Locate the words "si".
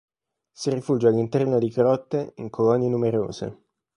0.51-0.71